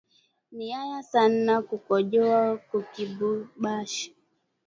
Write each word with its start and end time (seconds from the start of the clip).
Ni 0.55 0.67
aya 0.79 0.99
sana 1.11 1.53
kukojoa 1.67 2.43
kukibumbashi 2.67 4.07